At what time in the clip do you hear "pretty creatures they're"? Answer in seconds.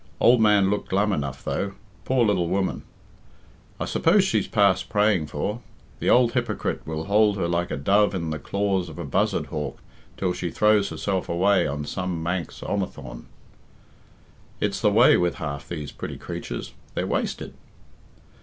15.91-17.05